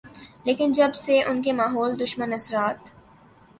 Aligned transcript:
لیکن 0.45 0.71
جب 0.71 0.95
سے 0.95 1.21
ان 1.21 1.41
کے 1.41 1.53
ماحول 1.53 1.99
دشمن 1.99 2.33
اثرات 2.33 2.89